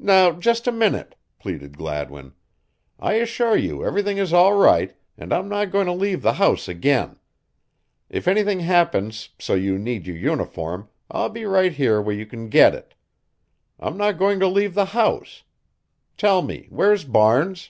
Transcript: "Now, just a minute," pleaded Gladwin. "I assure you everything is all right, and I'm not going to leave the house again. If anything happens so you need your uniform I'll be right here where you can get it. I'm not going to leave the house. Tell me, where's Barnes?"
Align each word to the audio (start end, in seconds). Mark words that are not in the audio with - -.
"Now, 0.00 0.32
just 0.32 0.66
a 0.66 0.72
minute," 0.72 1.14
pleaded 1.38 1.76
Gladwin. 1.76 2.32
"I 2.98 3.16
assure 3.16 3.54
you 3.54 3.84
everything 3.84 4.16
is 4.16 4.32
all 4.32 4.54
right, 4.54 4.96
and 5.18 5.30
I'm 5.30 5.46
not 5.46 5.70
going 5.70 5.84
to 5.84 5.92
leave 5.92 6.22
the 6.22 6.32
house 6.32 6.68
again. 6.68 7.18
If 8.08 8.26
anything 8.26 8.60
happens 8.60 9.28
so 9.38 9.52
you 9.52 9.76
need 9.78 10.06
your 10.06 10.16
uniform 10.16 10.88
I'll 11.10 11.28
be 11.28 11.44
right 11.44 11.74
here 11.74 12.00
where 12.00 12.14
you 12.16 12.24
can 12.24 12.48
get 12.48 12.74
it. 12.74 12.94
I'm 13.78 13.98
not 13.98 14.16
going 14.18 14.40
to 14.40 14.48
leave 14.48 14.72
the 14.72 14.86
house. 14.96 15.42
Tell 16.16 16.40
me, 16.40 16.66
where's 16.70 17.04
Barnes?" 17.04 17.68